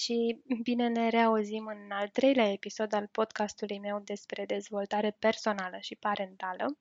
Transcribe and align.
și 0.00 0.42
bine 0.62 0.88
ne 0.88 1.08
reauzim 1.08 1.66
în 1.66 1.90
al 1.90 2.08
treilea 2.08 2.52
episod 2.52 2.92
al 2.92 3.06
podcastului 3.06 3.78
meu 3.78 4.00
despre 4.00 4.44
dezvoltare 4.46 5.10
personală 5.10 5.76
și 5.80 5.96
parentală. 5.96 6.78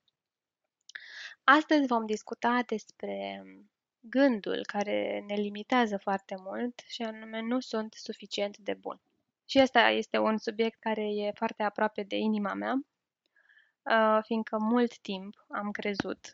Astăzi 1.43 1.87
vom 1.87 2.05
discuta 2.05 2.63
despre 2.65 3.43
gândul 3.99 4.65
care 4.65 5.23
ne 5.27 5.35
limitează 5.35 5.97
foarte 5.97 6.35
mult 6.37 6.79
și 6.87 7.01
anume 7.01 7.41
nu 7.41 7.59
sunt 7.59 7.93
suficient 7.93 8.57
de 8.57 8.73
bun. 8.73 9.01
Și 9.45 9.59
ăsta 9.61 9.89
este 9.89 10.17
un 10.17 10.37
subiect 10.37 10.79
care 10.79 11.03
e 11.03 11.31
foarte 11.35 11.63
aproape 11.63 12.03
de 12.03 12.15
inima 12.15 12.53
mea, 12.53 12.73
uh, 13.81 14.23
fiindcă 14.23 14.57
mult 14.57 14.97
timp 14.97 15.45
am 15.47 15.71
crezut 15.71 16.33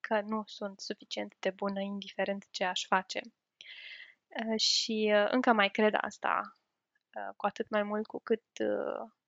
că 0.00 0.20
nu 0.20 0.42
sunt 0.46 0.80
suficient 0.80 1.34
de 1.38 1.50
bună 1.50 1.80
indiferent 1.80 2.46
ce 2.50 2.64
aș 2.64 2.86
face 2.86 3.20
Uh, 3.20 3.43
și 4.56 5.12
uh, 5.14 5.26
încă 5.30 5.52
mai 5.52 5.68
cred 5.68 5.94
asta, 6.00 6.40
uh, 7.14 7.34
cu 7.36 7.46
atât 7.46 7.68
mai 7.70 7.82
mult 7.82 8.06
cu 8.06 8.20
cât 8.22 8.42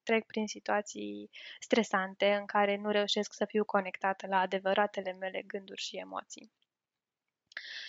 trec 0.02 0.26
prin 0.26 0.46
situații 0.46 1.30
stresante 1.58 2.34
în 2.34 2.46
care 2.46 2.76
nu 2.76 2.90
reușesc 2.90 3.32
să 3.32 3.44
fiu 3.44 3.64
conectată 3.64 4.26
la 4.26 4.38
adevăratele 4.40 5.12
mele 5.12 5.42
gânduri 5.42 5.80
și 5.80 5.96
emoții. 5.96 6.52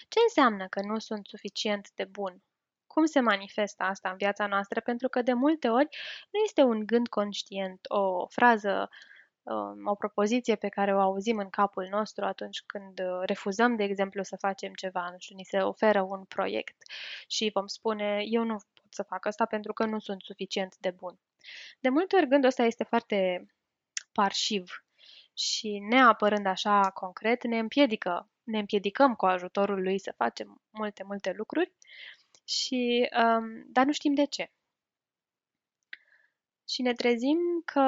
Ce 0.08 0.20
înseamnă 0.24 0.68
că 0.68 0.82
nu 0.82 1.00
sunt 1.00 1.28
suficient 1.28 1.92
de 1.92 2.06
bun? 2.06 2.44
Cum 2.88 3.06
se 3.06 3.20
manifestă 3.20 3.84
asta 3.84 4.10
în 4.10 4.18
viața 4.18 4.48
noastră? 4.48 4.82
Pentru 4.82 5.08
că 5.10 5.22
de 5.22 5.34
multe 5.34 5.70
ori 5.70 5.88
nu 6.32 6.40
este 6.46 6.62
un 6.62 6.86
gând 6.86 7.08
conștient, 7.08 7.80
o 7.88 8.28
frază 8.28 8.90
uh, 8.92 8.98
Um, 8.98 9.17
o 9.86 9.96
propoziție 9.96 10.56
pe 10.56 10.68
care 10.68 10.96
o 10.96 11.00
auzim 11.00 11.38
în 11.38 11.50
capul 11.50 11.88
nostru 11.92 12.26
atunci 12.26 12.64
când 12.66 13.00
uh, 13.00 13.22
refuzăm, 13.26 13.76
de 13.76 13.84
exemplu, 13.84 14.24
să 14.24 14.36
facem 14.36 14.74
ceva, 14.74 15.10
nu 15.12 15.16
știu, 15.20 15.36
ni 15.36 15.44
se 15.44 15.58
oferă 15.58 16.02
un 16.02 16.24
proiect 16.24 16.76
și 17.28 17.52
vom 17.54 17.68
spune, 17.68 18.24
eu 18.26 18.44
nu 18.44 18.54
pot 18.54 18.94
să 18.94 19.04
fac 19.04 19.26
asta 19.26 19.46
pentru 19.46 19.74
că 19.74 19.86
nu 19.86 20.00
sunt 20.00 20.22
suficient 20.22 20.78
de 20.78 20.92
bun. 20.92 21.20
De 21.80 21.90
multe 21.90 22.16
ori 22.16 22.28
gândul 22.28 22.50
ăsta 22.50 22.64
este 22.64 22.84
foarte 22.84 23.48
parșiv 24.12 24.86
și 25.34 25.80
neapărând 25.90 26.46
așa 26.46 26.92
concret, 26.94 27.44
ne 27.44 27.60
împiedică, 27.60 28.30
ne 28.44 28.60
împiedicăm 28.60 29.16
cu 29.16 29.26
ajutorul 29.26 29.82
lui 29.82 30.00
să 30.00 30.14
facem 30.18 30.62
multe, 30.70 31.04
multe 31.04 31.34
lucruri, 31.36 31.74
și, 32.48 33.10
um, 33.18 33.64
dar 33.68 33.86
nu 33.86 33.92
știm 33.92 34.14
de 34.14 34.26
ce 34.26 34.52
și 36.70 36.82
ne 36.82 36.94
trezim 36.94 37.62
că 37.66 37.82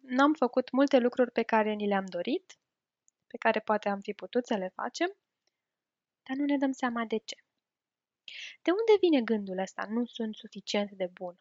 n-am 0.00 0.32
făcut 0.32 0.70
multe 0.70 0.98
lucruri 0.98 1.30
pe 1.30 1.42
care 1.42 1.72
ni 1.72 1.86
le-am 1.86 2.06
dorit, 2.06 2.58
pe 3.26 3.36
care 3.36 3.60
poate 3.60 3.88
am 3.88 4.00
fi 4.00 4.12
putut 4.12 4.46
să 4.46 4.56
le 4.56 4.72
facem, 4.74 5.16
dar 6.22 6.36
nu 6.36 6.44
ne 6.44 6.56
dăm 6.56 6.72
seama 6.72 7.04
de 7.04 7.16
ce. 7.16 7.36
De 8.62 8.70
unde 8.70 8.92
vine 9.00 9.22
gândul 9.22 9.58
ăsta? 9.58 9.86
Nu 9.88 10.04
sunt 10.04 10.34
suficient 10.34 10.90
de 10.90 11.06
bun. 11.12 11.38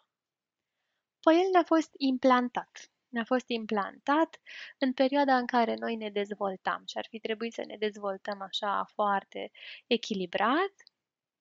Păi 1.20 1.42
el 1.44 1.50
ne-a 1.52 1.64
fost 1.64 1.92
implantat. 1.98 2.92
Ne-a 3.10 3.24
fost 3.24 3.46
implantat 3.48 4.42
în 4.78 4.94
perioada 4.94 5.38
în 5.38 5.46
care 5.46 5.76
noi 5.76 5.96
ne 5.96 6.10
dezvoltam 6.10 6.84
și 6.86 6.98
ar 6.98 7.06
fi 7.10 7.20
trebuit 7.20 7.54
să 7.54 7.64
ne 7.66 7.78
dezvoltăm 7.78 8.42
așa 8.42 8.86
foarte 8.94 9.52
echilibrat 9.88 10.74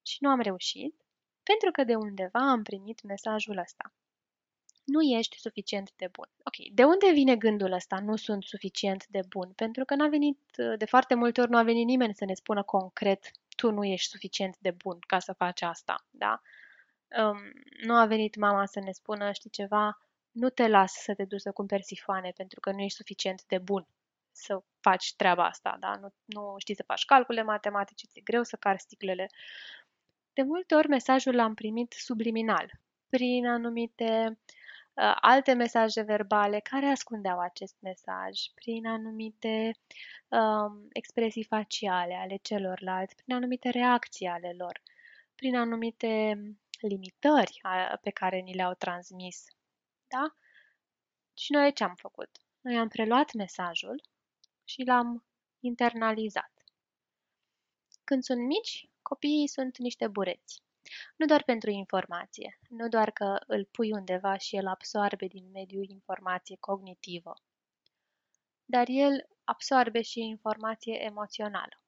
și 0.01 0.17
nu 0.19 0.29
am 0.29 0.39
reușit, 0.39 1.01
pentru 1.43 1.71
că 1.71 1.83
de 1.83 1.95
undeva 1.95 2.49
am 2.51 2.63
primit 2.63 3.01
mesajul 3.01 3.57
ăsta 3.57 3.93
nu 4.83 5.01
ești 5.01 5.39
suficient 5.39 5.91
de 5.95 6.07
bun. 6.11 6.29
Ok, 6.43 6.73
de 6.73 6.83
unde 6.83 7.11
vine 7.11 7.35
gândul 7.35 7.71
ăsta, 7.71 7.99
nu 7.99 8.15
sunt 8.15 8.43
suficient 8.43 9.07
de 9.07 9.19
bun? 9.29 9.51
Pentru 9.55 9.85
că 9.85 9.95
n-a 9.95 10.07
venit, 10.07 10.39
de 10.77 10.85
foarte 10.85 11.15
multe 11.15 11.41
ori 11.41 11.49
nu 11.49 11.57
a 11.57 11.63
venit 11.63 11.85
nimeni 11.85 12.15
să 12.15 12.25
ne 12.25 12.33
spună 12.33 12.63
concret, 12.63 13.31
tu 13.55 13.71
nu 13.71 13.85
ești 13.85 14.09
suficient 14.09 14.57
de 14.59 14.71
bun 14.71 14.99
ca 15.07 15.19
să 15.19 15.33
faci 15.33 15.61
asta, 15.61 16.05
da? 16.09 16.41
Um, 17.21 17.37
nu 17.85 17.95
a 17.95 18.05
venit 18.05 18.35
mama 18.35 18.65
să 18.65 18.79
ne 18.79 18.91
spună, 18.91 19.31
știi 19.31 19.49
ceva, 19.49 19.97
nu 20.31 20.49
te 20.49 20.67
las 20.67 20.93
să 20.93 21.13
te 21.13 21.25
duci 21.25 21.41
să 21.41 21.51
cumperi 21.51 21.83
sifoane 21.83 22.31
pentru 22.35 22.59
că 22.59 22.71
nu 22.71 22.81
ești 22.81 22.97
suficient 22.97 23.43
de 23.47 23.57
bun 23.57 23.87
să 24.31 24.63
faci 24.79 25.15
treaba 25.15 25.45
asta, 25.45 25.77
da? 25.79 25.95
Nu, 25.95 26.13
nu 26.25 26.55
știi 26.57 26.75
să 26.75 26.83
faci 26.85 27.05
calcule 27.05 27.43
matematice, 27.43 28.07
ți-e 28.07 28.21
greu 28.21 28.43
să 28.43 28.55
cari 28.55 28.79
sticlele. 28.79 29.29
De 30.33 30.41
multe 30.41 30.75
ori 30.75 30.87
mesajul 30.87 31.35
l-am 31.35 31.53
primit 31.53 31.91
subliminal, 31.91 32.71
prin 33.09 33.47
anumite 33.47 34.25
Uh, 34.27 34.62
alte 35.21 35.53
mesaje 35.53 36.01
verbale 36.01 36.59
care 36.59 36.85
ascundeau 36.85 37.39
acest 37.39 37.75
mesaj 37.79 38.39
prin 38.53 38.87
anumite 38.87 39.71
um, 40.27 40.87
expresii 40.91 41.43
faciale 41.43 42.13
ale 42.13 42.35
celorlalți, 42.35 43.15
prin 43.15 43.35
anumite 43.35 43.69
reacții 43.69 44.27
ale 44.27 44.53
lor, 44.57 44.81
prin 45.35 45.55
anumite 45.55 46.37
limitări 46.79 47.61
pe 48.01 48.09
care 48.09 48.39
ni 48.39 48.53
le-au 48.53 48.73
transmis. 48.73 49.45
Da? 50.07 50.35
Și 51.37 51.51
noi 51.51 51.73
ce 51.73 51.83
am 51.83 51.95
făcut? 51.95 52.29
Noi 52.61 52.77
am 52.77 52.87
preluat 52.87 53.33
mesajul 53.33 54.03
și 54.63 54.83
l-am 54.83 55.25
internalizat. 55.59 56.51
Când 58.03 58.23
sunt 58.23 58.45
mici, 58.45 58.89
copiii 59.01 59.47
sunt 59.47 59.77
niște 59.77 60.07
bureți. 60.07 60.61
Nu 61.15 61.25
doar 61.25 61.43
pentru 61.43 61.69
informație, 61.69 62.59
nu 62.69 62.87
doar 62.87 63.11
că 63.11 63.39
îl 63.47 63.65
pui 63.65 63.91
undeva 63.91 64.37
și 64.37 64.55
el 64.55 64.67
absorbe 64.67 65.25
din 65.25 65.51
mediul 65.51 65.89
informație 65.89 66.57
cognitivă, 66.59 67.33
dar 68.65 68.85
el 68.87 69.27
absorbe 69.43 70.01
și 70.01 70.19
informație 70.19 71.03
emoțională. 71.03 71.81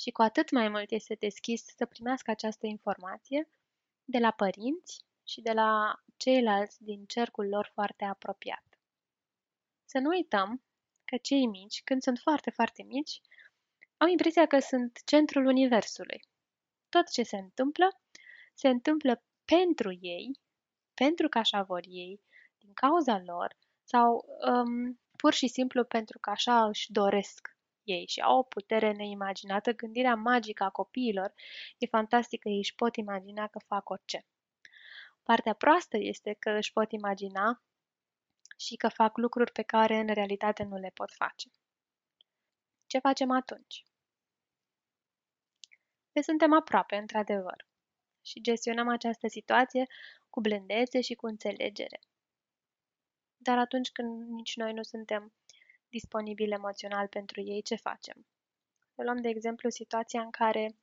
Și 0.00 0.10
cu 0.10 0.22
atât 0.22 0.50
mai 0.50 0.68
mult 0.68 0.90
este 0.90 1.14
deschis 1.14 1.64
să 1.76 1.86
primească 1.86 2.30
această 2.30 2.66
informație 2.66 3.48
de 4.04 4.18
la 4.18 4.30
părinți 4.30 5.04
și 5.24 5.40
de 5.40 5.52
la 5.52 6.02
ceilalți 6.16 6.82
din 6.82 7.04
cercul 7.04 7.48
lor 7.48 7.70
foarte 7.74 8.04
apropiat. 8.04 8.64
Să 9.84 9.98
nu 9.98 10.08
uităm 10.08 10.62
că 11.04 11.16
cei 11.16 11.46
mici, 11.46 11.82
când 11.84 12.02
sunt 12.02 12.18
foarte, 12.18 12.50
foarte 12.50 12.82
mici, 12.82 13.20
au 13.96 14.08
impresia 14.08 14.46
că 14.46 14.58
sunt 14.58 14.98
centrul 15.04 15.46
universului 15.46 16.22
tot 16.88 17.10
ce 17.10 17.22
se 17.22 17.36
întâmplă, 17.36 17.88
se 18.54 18.68
întâmplă 18.68 19.22
pentru 19.44 19.98
ei, 20.00 20.38
pentru 20.94 21.28
că 21.28 21.38
așa 21.38 21.62
vor 21.62 21.82
ei, 21.88 22.20
din 22.58 22.72
cauza 22.74 23.22
lor, 23.26 23.56
sau 23.84 24.24
um, 24.46 25.00
pur 25.16 25.32
și 25.32 25.48
simplu 25.48 25.84
pentru 25.84 26.18
că 26.18 26.30
așa 26.30 26.66
își 26.66 26.92
doresc 26.92 27.56
ei 27.84 28.06
și 28.06 28.20
au 28.20 28.38
o 28.38 28.42
putere 28.42 28.92
neimaginată. 28.92 29.72
Gândirea 29.72 30.14
magică 30.14 30.64
a 30.64 30.70
copiilor 30.70 31.34
e 31.78 31.86
fantastică, 31.86 32.48
ei 32.48 32.56
își 32.56 32.74
pot 32.74 32.96
imagina 32.96 33.46
că 33.46 33.58
fac 33.58 33.88
orice. 33.88 34.26
Partea 35.22 35.52
proastă 35.52 35.96
este 35.96 36.36
că 36.38 36.50
își 36.50 36.72
pot 36.72 36.92
imagina 36.92 37.62
și 38.56 38.76
că 38.76 38.88
fac 38.88 39.16
lucruri 39.16 39.52
pe 39.52 39.62
care 39.62 39.96
în 39.96 40.06
realitate 40.14 40.62
nu 40.62 40.76
le 40.76 40.90
pot 40.94 41.12
face. 41.12 41.50
Ce 42.86 42.98
facem 42.98 43.30
atunci? 43.30 43.84
Le 46.18 46.24
suntem 46.24 46.52
aproape, 46.52 46.96
într-adevăr, 46.96 47.66
și 48.22 48.40
gestionăm 48.40 48.88
această 48.88 49.28
situație 49.28 49.86
cu 50.30 50.40
blândețe 50.40 51.00
și 51.00 51.14
cu 51.14 51.26
înțelegere. 51.26 52.00
Dar 53.36 53.58
atunci 53.58 53.90
când 53.90 54.28
nici 54.28 54.56
noi 54.56 54.72
nu 54.72 54.82
suntem 54.82 55.32
disponibili 55.88 56.52
emoțional 56.52 57.06
pentru 57.06 57.40
ei, 57.40 57.62
ce 57.62 57.74
facem? 57.74 58.26
Să 58.94 59.02
luăm, 59.02 59.16
de 59.16 59.28
exemplu, 59.28 59.68
situația 59.68 60.20
în 60.20 60.30
care 60.30 60.76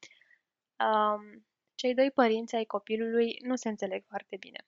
um, 0.79 1.45
cei 1.75 1.93
doi 1.93 2.11
părinți 2.11 2.55
ai 2.55 2.65
copilului 2.65 3.37
nu 3.43 3.55
se 3.55 3.69
înțeleg 3.69 4.05
foarte 4.07 4.37
bine 4.37 4.65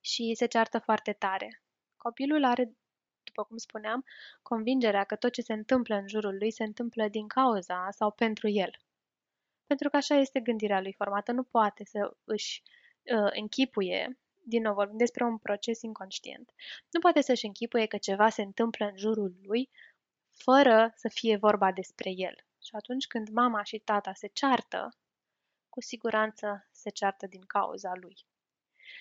și 0.00 0.34
se 0.34 0.46
ceartă 0.46 0.78
foarte 0.78 1.12
tare. 1.12 1.62
Copilul 1.96 2.44
are, 2.44 2.76
după 3.24 3.44
cum 3.44 3.56
spuneam, 3.56 4.04
convingerea 4.42 5.04
că 5.04 5.16
tot 5.16 5.32
ce 5.32 5.42
se 5.42 5.52
întâmplă 5.52 5.94
în 5.94 6.08
jurul 6.08 6.36
lui 6.36 6.50
se 6.50 6.64
întâmplă 6.64 7.08
din 7.08 7.26
cauza 7.26 7.88
sau 7.90 8.10
pentru 8.10 8.48
el. 8.48 8.70
Pentru 9.66 9.88
că 9.90 9.96
așa 9.96 10.14
este 10.14 10.40
gândirea 10.40 10.80
lui 10.80 10.92
formată. 10.92 11.32
Nu 11.32 11.42
poate 11.42 11.84
să 11.84 12.16
își 12.24 12.62
uh, 13.02 13.30
închipuie, 13.32 14.18
din 14.42 14.62
nou 14.62 14.74
vorbim 14.74 14.96
despre 14.96 15.24
un 15.24 15.38
proces 15.38 15.82
inconștient, 15.82 16.52
nu 16.90 17.00
poate 17.00 17.20
să-și 17.20 17.46
închipuie 17.46 17.86
că 17.86 17.96
ceva 17.96 18.28
se 18.28 18.42
întâmplă 18.42 18.86
în 18.86 18.96
jurul 18.96 19.36
lui 19.42 19.70
fără 20.32 20.92
să 20.96 21.08
fie 21.08 21.36
vorba 21.36 21.72
despre 21.72 22.10
el. 22.10 22.34
Și 22.62 22.70
atunci 22.72 23.06
când 23.06 23.28
mama 23.28 23.62
și 23.62 23.78
tata 23.78 24.12
se 24.12 24.26
ceartă, 24.26 24.96
cu 25.68 25.80
siguranță 25.80 26.68
se 26.72 26.90
ceartă 26.90 27.26
din 27.26 27.42
cauza 27.46 27.92
lui. 27.94 28.16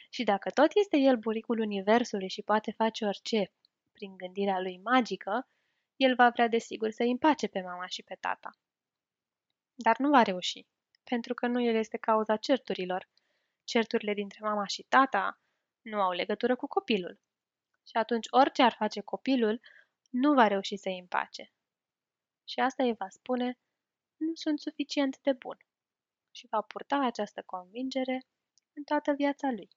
Și 0.09 0.23
dacă 0.23 0.49
tot 0.49 0.71
este 0.73 0.97
el 0.97 1.17
buricul 1.17 1.59
universului 1.59 2.29
și 2.29 2.41
poate 2.41 2.71
face 2.71 3.05
orice 3.05 3.51
prin 3.91 4.17
gândirea 4.17 4.59
lui 4.59 4.79
magică, 4.83 5.47
el 5.95 6.15
va 6.15 6.29
vrea 6.29 6.47
desigur 6.47 6.89
să 6.89 7.03
împace 7.03 7.47
pe 7.47 7.61
mama 7.61 7.85
și 7.85 8.03
pe 8.03 8.17
tata. 8.19 8.57
Dar 9.75 9.97
nu 9.97 10.09
va 10.09 10.21
reuși, 10.21 10.65
pentru 11.03 11.33
că 11.33 11.47
nu 11.47 11.61
el 11.61 11.75
este 11.75 11.97
cauza 11.97 12.37
certurilor. 12.37 13.09
Certurile 13.63 14.13
dintre 14.13 14.39
mama 14.41 14.65
și 14.65 14.83
tata 14.83 15.39
nu 15.81 16.01
au 16.01 16.11
legătură 16.11 16.55
cu 16.55 16.67
copilul. 16.67 17.19
Și 17.83 17.97
atunci 17.97 18.27
orice 18.29 18.61
ar 18.61 18.73
face 18.73 19.01
copilul, 19.01 19.61
nu 20.09 20.33
va 20.33 20.47
reuși 20.47 20.75
să-i 20.77 20.99
împace. 20.99 21.51
Și 22.43 22.59
asta 22.59 22.83
îi 22.83 22.93
va 22.93 23.09
spune, 23.09 23.57
nu 24.17 24.33
sunt 24.33 24.59
suficient 24.59 25.19
de 25.21 25.33
bun. 25.33 25.57
Și 26.31 26.47
va 26.49 26.61
purta 26.61 26.97
această 27.05 27.41
convingere 27.45 28.25
în 28.73 28.83
toată 28.83 29.11
viața 29.11 29.51
lui. 29.51 29.69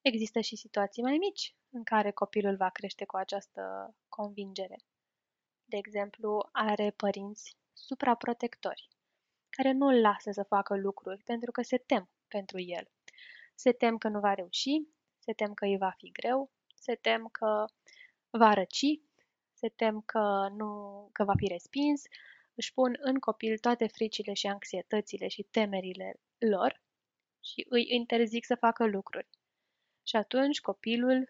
Există 0.00 0.40
și 0.40 0.56
situații 0.56 1.02
mai 1.02 1.16
mici 1.16 1.54
în 1.70 1.84
care 1.84 2.10
copilul 2.10 2.56
va 2.56 2.68
crește 2.68 3.04
cu 3.04 3.16
această 3.16 3.94
convingere. 4.08 4.76
De 5.64 5.76
exemplu, 5.76 6.48
are 6.52 6.90
părinți 6.90 7.56
supraprotectori, 7.72 8.88
care 9.50 9.72
nu 9.72 9.86
îl 9.86 10.00
lasă 10.00 10.30
să 10.30 10.42
facă 10.42 10.76
lucruri 10.76 11.22
pentru 11.22 11.50
că 11.50 11.62
se 11.62 11.76
tem 11.76 12.10
pentru 12.28 12.58
el. 12.60 12.90
Se 13.54 13.72
tem 13.72 13.98
că 13.98 14.08
nu 14.08 14.20
va 14.20 14.34
reuși, 14.34 14.82
se 15.18 15.32
tem 15.32 15.54
că 15.54 15.64
îi 15.64 15.76
va 15.76 15.90
fi 15.96 16.10
greu, 16.10 16.50
se 16.74 16.94
tem 16.94 17.26
că 17.26 17.64
va 18.30 18.52
răci, 18.54 19.00
se 19.52 19.68
tem 19.68 20.00
că, 20.00 20.48
nu, 20.56 21.08
că 21.12 21.24
va 21.24 21.32
fi 21.36 21.46
respins, 21.46 22.02
își 22.54 22.72
pun 22.72 22.96
în 23.00 23.18
copil 23.18 23.58
toate 23.58 23.86
fricile 23.86 24.32
și 24.32 24.46
anxietățile 24.46 25.28
și 25.28 25.42
temerile 25.42 26.20
lor 26.38 26.82
și 27.40 27.66
îi 27.68 27.86
interzic 27.88 28.44
să 28.44 28.54
facă 28.54 28.86
lucruri. 28.86 29.28
Și 30.02 30.16
atunci 30.16 30.60
copilul 30.60 31.28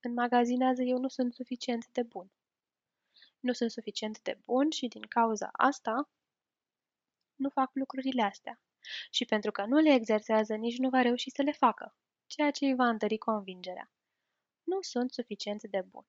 înmagazinează 0.00 0.82
eu 0.82 0.98
nu 0.98 1.08
sunt 1.08 1.34
suficient 1.34 1.88
de 1.92 2.02
bun. 2.02 2.30
Nu 3.40 3.52
sunt 3.52 3.70
suficient 3.70 4.20
de 4.22 4.38
bun 4.44 4.70
și 4.70 4.88
din 4.88 5.02
cauza 5.02 5.48
asta 5.52 6.10
nu 7.36 7.48
fac 7.48 7.70
lucrurile 7.72 8.22
astea. 8.22 8.60
Și 9.10 9.24
pentru 9.24 9.50
că 9.50 9.64
nu 9.64 9.78
le 9.78 9.94
exersează, 9.94 10.54
nici 10.54 10.78
nu 10.78 10.88
va 10.88 11.02
reuși 11.02 11.30
să 11.30 11.42
le 11.42 11.52
facă, 11.52 11.94
ceea 12.26 12.50
ce 12.50 12.64
îi 12.64 12.74
va 12.74 12.88
întări 12.88 13.18
convingerea. 13.18 13.90
Nu 14.62 14.80
sunt 14.80 15.12
suficient 15.12 15.62
de 15.62 15.80
bun. 15.90 16.06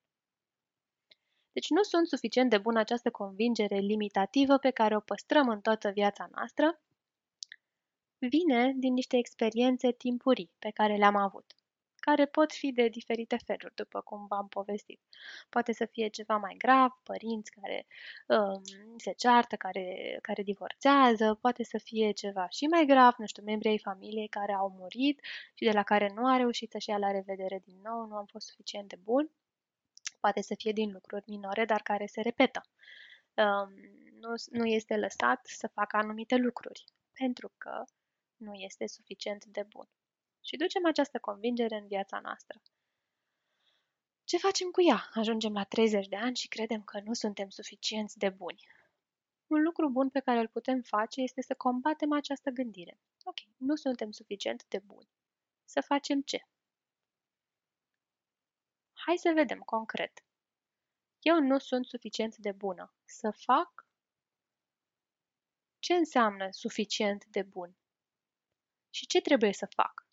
Deci 1.52 1.70
nu 1.70 1.84
sunt 1.84 2.08
suficient 2.08 2.50
de 2.50 2.58
bună 2.58 2.80
această 2.80 3.12
convingere 3.12 3.78
limitativă 3.78 4.58
pe 4.58 4.72
care 4.72 4.96
o 4.96 5.00
păstrăm 5.00 5.50
în 5.50 5.62
toată 5.62 5.90
viața 5.90 6.30
noastră, 6.32 6.82
vine 8.18 8.74
din 8.76 8.94
niște 8.94 9.18
experiențe 9.18 9.92
timpurii 9.92 10.52
pe 10.60 10.70
care 10.70 10.96
le-am 10.96 11.16
avut, 11.16 11.56
care 12.02 12.26
pot 12.26 12.52
fi 12.54 12.72
de 12.72 12.88
diferite 12.88 13.38
feluri, 13.46 13.76
după 13.76 14.02
cum 14.02 14.26
v-am 14.28 14.48
povestit. 14.48 15.00
Poate 15.50 15.72
să 15.74 15.86
fie 15.86 16.08
ceva 16.08 16.38
mai 16.38 16.56
grav, 16.58 16.92
părinți 17.04 17.52
care 17.52 17.88
um, 18.28 18.62
se 18.98 19.12
ceartă, 19.12 19.56
care, 19.56 20.18
care 20.22 20.44
divorțează, 20.44 21.38
poate 21.42 21.64
să 21.64 21.78
fie 21.78 22.12
ceva 22.12 22.48
și 22.50 22.66
mai 22.66 22.86
grav, 22.86 23.14
nu 23.18 23.26
știu, 23.26 23.44
membrii 23.44 23.72
ai 23.72 23.80
familiei 23.80 24.28
care 24.28 24.54
au 24.54 24.76
murit 24.78 25.20
și 25.54 25.66
de 25.66 25.72
la 25.72 25.84
care 25.84 26.12
nu 26.16 26.28
a 26.28 26.38
reușit 26.38 26.72
să-și 26.72 26.90
ia 26.90 26.98
la 26.98 27.12
revedere 27.12 27.62
din 27.66 27.80
nou, 27.84 28.06
nu 28.06 28.16
am 28.16 28.26
fost 28.26 28.48
suficient 28.48 28.88
de 28.88 28.98
bun 29.04 29.32
poate 30.22 30.42
să 30.42 30.56
fie 30.58 30.72
din 30.72 30.92
lucruri 30.92 31.24
minore, 31.28 31.66
dar 31.66 31.82
care 31.82 32.06
se 32.06 32.22
repetă. 32.22 32.62
Um, 33.34 33.70
nu, 34.20 34.34
nu 34.52 34.66
este 34.66 34.98
lăsat 34.98 35.46
să 35.46 35.68
facă 35.68 35.98
anumite 35.98 36.36
lucruri, 36.36 36.84
pentru 37.14 37.52
că 37.58 37.84
nu 38.36 38.54
este 38.54 38.88
suficient 38.88 39.46
de 39.46 39.64
bun. 39.70 39.88
Și 40.42 40.58
ducem 40.58 40.86
această 40.86 41.20
convingere 41.20 41.76
în 41.76 41.88
viața 41.88 42.20
noastră. 42.20 42.62
Ce 44.24 44.38
facem 44.38 44.70
cu 44.70 44.82
ea? 44.82 45.10
Ajungem 45.14 45.54
la 45.54 45.64
30 45.64 46.08
de 46.08 46.16
ani 46.16 46.36
și 46.36 46.48
credem 46.48 46.84
că 46.84 47.00
nu 47.00 47.14
suntem 47.14 47.50
suficienți 47.50 48.18
de 48.18 48.30
buni. 48.30 48.68
Un 49.48 49.62
lucru 49.62 49.90
bun 49.90 50.10
pe 50.10 50.20
care 50.20 50.40
îl 50.40 50.48
putem 50.48 50.82
face 50.82 51.22
este 51.22 51.42
să 51.42 51.56
combatem 51.56 52.12
această 52.12 52.50
gândire. 52.50 53.00
Ok, 53.24 53.38
nu 53.58 53.76
suntem 53.76 54.12
suficient 54.12 54.66
de 54.68 54.80
buni. 54.80 55.10
Să 55.66 55.82
facem 55.82 56.22
ce? 56.22 56.48
Hai 58.94 59.18
să 59.18 59.32
vedem 59.34 59.60
concret. 59.60 60.24
Eu 61.20 61.40
nu 61.40 61.58
sunt 61.58 61.86
suficient 61.86 62.38
de 62.38 62.52
bună. 62.52 62.94
Să 63.06 63.32
fac? 63.32 63.88
Ce 65.80 65.94
înseamnă 65.94 66.48
suficient 66.52 67.26
de 67.26 67.42
bun? 67.42 67.76
Și 68.90 69.06
ce 69.06 69.22
trebuie 69.22 69.54
să 69.54 69.66
fac? 69.66 70.08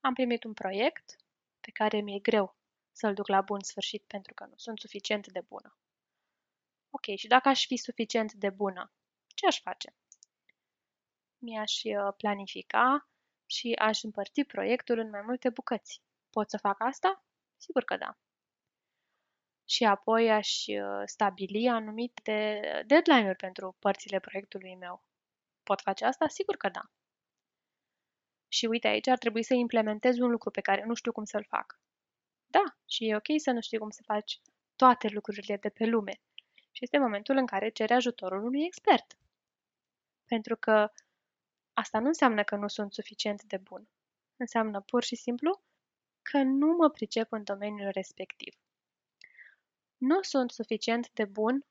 Am 0.00 0.14
primit 0.14 0.44
un 0.44 0.52
proiect 0.52 1.16
pe 1.60 1.70
care 1.70 2.00
mi-e 2.00 2.18
greu 2.18 2.56
să-l 2.92 3.14
duc 3.14 3.26
la 3.26 3.40
bun 3.40 3.60
sfârșit 3.60 4.04
pentru 4.06 4.34
că 4.34 4.44
nu 4.44 4.56
sunt 4.56 4.78
suficient 4.78 5.26
de 5.26 5.40
bună. 5.40 5.76
Ok, 6.90 7.16
și 7.16 7.26
dacă 7.26 7.48
aș 7.48 7.66
fi 7.66 7.76
suficient 7.76 8.32
de 8.32 8.50
bună, 8.50 8.92
ce 9.26 9.46
aș 9.46 9.60
face? 9.60 9.94
Mi-aș 11.38 11.82
uh, 11.82 12.14
planifica 12.16 13.08
și 13.46 13.72
aș 13.72 14.02
împărți 14.02 14.42
proiectul 14.42 14.98
în 14.98 15.10
mai 15.10 15.20
multe 15.20 15.48
bucăți. 15.48 16.02
Pot 16.30 16.50
să 16.50 16.58
fac 16.58 16.80
asta? 16.80 17.24
Sigur 17.56 17.84
că 17.84 17.96
da. 17.96 18.18
Și 19.64 19.84
apoi 19.84 20.30
aș 20.30 20.66
uh, 20.66 21.02
stabili 21.04 21.68
anumite 21.68 22.60
deadline-uri 22.86 23.36
pentru 23.36 23.76
părțile 23.78 24.20
proiectului 24.20 24.74
meu. 24.74 25.04
Pot 25.62 25.80
face 25.80 26.04
asta? 26.04 26.28
Sigur 26.28 26.56
că 26.56 26.68
da. 26.68 26.90
Și 28.52 28.66
uite, 28.66 28.86
aici 28.86 29.06
ar 29.06 29.18
trebui 29.18 29.42
să 29.42 29.54
implementez 29.54 30.18
un 30.18 30.30
lucru 30.30 30.50
pe 30.50 30.60
care 30.60 30.84
nu 30.84 30.94
știu 30.94 31.12
cum 31.12 31.24
să-l 31.24 31.44
fac. 31.48 31.80
Da, 32.46 32.64
și 32.86 33.08
e 33.08 33.16
ok 33.16 33.26
să 33.36 33.50
nu 33.50 33.60
știi 33.60 33.78
cum 33.78 33.90
să 33.90 34.02
faci 34.04 34.40
toate 34.76 35.08
lucrurile 35.08 35.56
de 35.56 35.68
pe 35.68 35.84
lume. 35.84 36.20
Și 36.70 36.84
este 36.84 36.98
momentul 36.98 37.36
în 37.36 37.46
care 37.46 37.68
cere 37.68 37.94
ajutorul 37.94 38.44
unui 38.44 38.64
expert. 38.64 39.18
Pentru 40.24 40.56
că 40.56 40.92
asta 41.72 41.98
nu 41.98 42.06
înseamnă 42.06 42.42
că 42.44 42.56
nu 42.56 42.68
sunt 42.68 42.92
suficient 42.92 43.42
de 43.42 43.56
bun. 43.56 43.88
Înseamnă 44.36 44.80
pur 44.80 45.02
și 45.02 45.16
simplu 45.16 45.62
că 46.22 46.38
nu 46.38 46.66
mă 46.66 46.90
pricep 46.90 47.32
în 47.32 47.44
domeniul 47.44 47.90
respectiv. 47.90 48.54
Nu 49.96 50.22
sunt 50.22 50.50
suficient 50.50 51.10
de 51.12 51.24
bun 51.24 51.66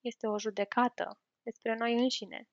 este 0.00 0.26
o 0.26 0.38
judecată 0.38 1.20
despre 1.42 1.74
noi 1.74 1.94
înșine, 1.94 2.48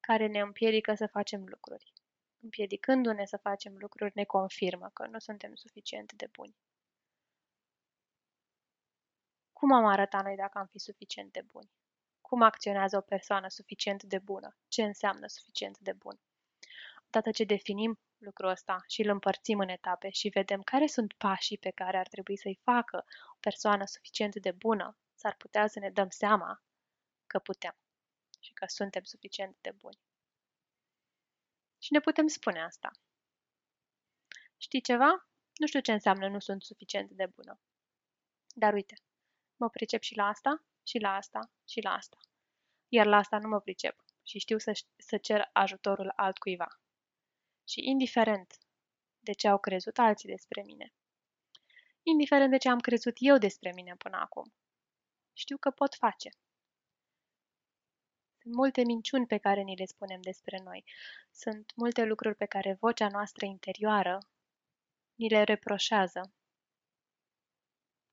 care 0.00 0.26
ne 0.26 0.40
împiedică 0.40 0.94
să 0.94 1.06
facem 1.06 1.44
lucruri. 1.44 1.92
Împiedicându-ne 2.42 3.24
să 3.24 3.36
facem 3.36 3.76
lucruri, 3.76 4.12
ne 4.14 4.24
confirmă 4.24 4.90
că 4.92 5.06
nu 5.06 5.18
suntem 5.18 5.54
suficient 5.54 6.12
de 6.12 6.26
buni. 6.32 6.56
Cum 9.52 9.72
am 9.72 9.86
arătat 9.86 10.22
noi 10.22 10.36
dacă 10.36 10.58
am 10.58 10.66
fi 10.66 10.78
suficient 10.78 11.32
de 11.32 11.42
buni? 11.42 11.70
Cum 12.20 12.42
acționează 12.42 12.96
o 12.96 13.00
persoană 13.00 13.48
suficient 13.48 14.02
de 14.02 14.18
bună? 14.18 14.56
Ce 14.68 14.82
înseamnă 14.82 15.26
suficient 15.26 15.78
de 15.78 15.92
bun? 15.92 16.20
Odată 17.06 17.30
ce 17.30 17.44
definim 17.44 17.98
lucrul 18.18 18.48
ăsta 18.48 18.84
și 18.86 19.02
îl 19.02 19.08
împărțim 19.08 19.58
în 19.58 19.68
etape 19.68 20.10
și 20.10 20.28
vedem 20.28 20.62
care 20.62 20.86
sunt 20.86 21.12
pașii 21.12 21.58
pe 21.58 21.70
care 21.70 21.98
ar 21.98 22.08
trebui 22.08 22.36
să-i 22.36 22.60
facă 22.62 23.04
o 23.32 23.36
persoană 23.40 23.84
suficient 23.84 24.36
de 24.36 24.52
bună, 24.52 24.96
s-ar 25.14 25.34
putea 25.36 25.66
să 25.66 25.78
ne 25.78 25.90
dăm 25.90 26.08
seama 26.08 26.62
că 27.26 27.38
putem 27.38 27.76
și 28.40 28.52
că 28.52 28.66
suntem 28.68 29.02
suficient 29.02 29.56
de 29.60 29.70
buni. 29.70 29.98
Și 31.90 31.96
ne 31.96 32.02
putem 32.02 32.26
spune 32.26 32.62
asta. 32.62 32.90
Știi 34.56 34.80
ceva? 34.80 35.28
Nu 35.54 35.66
știu 35.66 35.80
ce 35.80 35.92
înseamnă 35.92 36.28
nu 36.28 36.38
sunt 36.38 36.62
suficient 36.62 37.10
de 37.10 37.26
bună. 37.26 37.60
Dar 38.54 38.72
uite, 38.72 38.94
mă 39.56 39.70
pricep 39.70 40.02
și 40.02 40.16
la 40.16 40.26
asta, 40.26 40.64
și 40.82 40.98
la 40.98 41.14
asta, 41.14 41.50
și 41.68 41.80
la 41.80 41.92
asta. 41.92 42.16
Iar 42.88 43.06
la 43.06 43.16
asta 43.16 43.38
nu 43.38 43.48
mă 43.48 43.60
pricep 43.60 44.04
și 44.22 44.38
știu 44.38 44.58
să, 44.58 44.84
să 44.96 45.16
cer 45.16 45.50
ajutorul 45.52 46.12
altcuiva 46.16 46.80
și 47.68 47.88
indiferent 47.88 48.58
de 49.18 49.32
ce 49.32 49.48
au 49.48 49.58
crezut 49.58 49.98
alții 49.98 50.28
despre 50.28 50.62
mine. 50.62 50.92
Indiferent 52.02 52.50
de 52.50 52.56
ce 52.56 52.68
am 52.68 52.80
crezut 52.80 53.16
eu 53.18 53.38
despre 53.38 53.72
mine 53.72 53.94
până 53.96 54.16
acum. 54.16 54.54
Știu 55.32 55.56
că 55.56 55.70
pot 55.70 55.94
face. 55.94 56.30
Sunt 58.42 58.54
multe 58.54 58.82
minciuni 58.82 59.26
pe 59.26 59.38
care 59.38 59.60
ni 59.60 59.76
le 59.76 59.84
spunem 59.84 60.20
despre 60.20 60.60
noi. 60.64 60.84
Sunt 61.30 61.72
multe 61.76 62.04
lucruri 62.04 62.36
pe 62.36 62.44
care 62.44 62.76
vocea 62.80 63.08
noastră 63.08 63.46
interioară 63.46 64.18
ni 65.14 65.28
le 65.28 65.42
reproșează. 65.42 66.32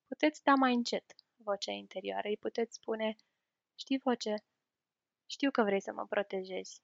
Puteți 0.08 0.44
da 0.44 0.54
mai 0.54 0.74
încet 0.74 1.16
vocea 1.36 1.72
interioară. 1.72 2.28
Îi 2.28 2.38
puteți 2.38 2.76
spune, 2.76 3.16
știi 3.76 4.00
voce, 4.04 4.36
știu 5.26 5.52
că 5.52 5.64
vrei 5.64 5.82
să 5.82 5.92
mă 5.92 6.06
protejezi, 6.06 6.82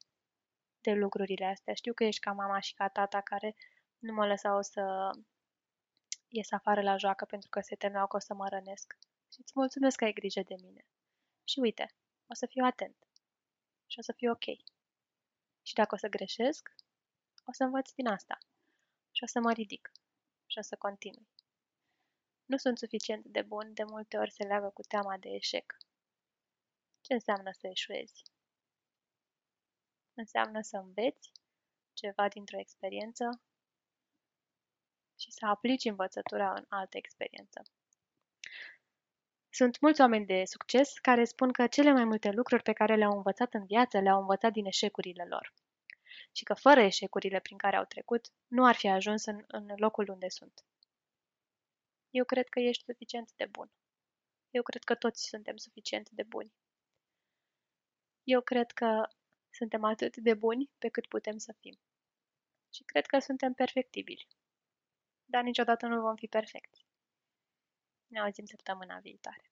de 0.81 0.93
lucrurile 0.93 1.45
astea. 1.45 1.73
Știu 1.73 1.93
că 1.93 2.03
ești 2.03 2.21
ca 2.21 2.31
mama 2.31 2.59
și 2.59 2.73
ca 2.73 2.87
tata 2.87 3.21
care 3.21 3.55
nu 3.99 4.13
mă 4.13 4.27
lăsau 4.27 4.61
să 4.61 5.11
ies 6.27 6.51
afară 6.51 6.81
la 6.81 6.97
joacă 6.97 7.25
pentru 7.25 7.49
că 7.49 7.59
se 7.59 7.75
temeau 7.75 8.07
că 8.07 8.15
o 8.15 8.19
să 8.19 8.33
mă 8.33 8.47
rănesc. 8.47 8.97
Și 9.31 9.39
îți 9.41 9.51
mulțumesc 9.55 9.97
că 9.97 10.03
ai 10.03 10.13
grijă 10.13 10.41
de 10.41 10.55
mine. 10.61 10.85
Și 11.43 11.59
uite, 11.59 11.95
o 12.27 12.33
să 12.33 12.45
fiu 12.45 12.63
atent. 12.65 12.95
Și 13.93 13.99
o 13.99 14.01
să 14.01 14.11
fiu 14.11 14.31
ok. 14.31 14.45
Și 15.61 15.73
dacă 15.73 15.95
o 15.95 15.97
să 15.97 16.07
greșesc, 16.07 16.75
o 17.45 17.51
să 17.51 17.63
învăț 17.63 17.91
din 17.91 18.07
asta. 18.07 18.37
Și 19.11 19.23
o 19.23 19.27
să 19.27 19.39
mă 19.39 19.51
ridic. 19.51 19.91
Și 20.47 20.57
o 20.57 20.61
să 20.61 20.75
continui. 20.75 21.27
Nu 22.45 22.57
sunt 22.57 22.77
suficient 22.77 23.25
de 23.25 23.41
bun, 23.41 23.73
de 23.73 23.83
multe 23.83 24.17
ori 24.17 24.31
se 24.31 24.43
leagă 24.43 24.69
cu 24.69 24.81
teama 24.81 25.17
de 25.17 25.29
eșec. 25.29 25.77
Ce 27.01 27.13
înseamnă 27.13 27.51
să 27.51 27.67
eșuezi? 27.67 28.23
înseamnă 30.13 30.61
să 30.61 30.77
înveți 30.77 31.31
ceva 31.93 32.27
dintr-o 32.27 32.59
experiență 32.59 33.41
și 35.15 35.31
să 35.31 35.45
aplici 35.45 35.85
învățătura 35.85 36.53
în 36.53 36.65
altă 36.67 36.97
experiență. 36.97 37.61
Sunt 39.55 39.79
mulți 39.79 40.01
oameni 40.01 40.25
de 40.25 40.45
succes 40.45 40.97
care 40.99 41.23
spun 41.23 41.51
că 41.51 41.67
cele 41.67 41.91
mai 41.91 42.03
multe 42.03 42.31
lucruri 42.31 42.63
pe 42.63 42.73
care 42.73 42.95
le-au 42.95 43.15
învățat 43.15 43.53
în 43.53 43.65
viață 43.65 43.99
le-au 43.99 44.19
învățat 44.19 44.51
din 44.51 44.65
eșecurile 44.65 45.25
lor. 45.25 45.53
și 46.31 46.43
că 46.43 46.53
fără 46.53 46.79
eșecurile 46.79 47.39
prin 47.39 47.57
care 47.57 47.75
au 47.75 47.85
trecut, 47.85 48.31
nu 48.47 48.65
ar 48.65 48.75
fi 48.75 48.87
ajuns 48.87 49.25
în, 49.25 49.43
în 49.47 49.73
locul 49.75 50.09
unde 50.09 50.29
sunt. 50.29 50.65
Eu 52.09 52.25
cred 52.25 52.49
că 52.49 52.59
ești 52.59 52.83
suficient 52.83 53.31
de 53.35 53.45
bun. 53.45 53.71
Eu 54.51 54.63
cred 54.63 54.83
că 54.83 54.95
toți 54.95 55.27
suntem 55.27 55.57
suficient 55.57 56.09
de 56.09 56.23
buni. 56.23 56.53
Eu 58.23 58.41
cred 58.41 58.71
că 58.71 59.07
suntem 59.49 59.83
atât 59.83 60.17
de 60.17 60.33
buni 60.33 60.69
pe 60.77 60.89
cât 60.89 61.07
putem 61.07 61.37
să 61.37 61.53
fim. 61.59 61.79
Și 62.69 62.83
cred 62.83 63.05
că 63.05 63.19
suntem 63.19 63.53
perfectibili. 63.53 64.27
Dar 65.25 65.43
niciodată 65.43 65.85
nu 65.85 66.01
vom 66.01 66.15
fi 66.15 66.27
perfecti. 66.27 66.82
Ne 68.13 68.19
auzim 68.19 68.45
săptămâna 68.45 68.99
viitoare. 68.99 69.51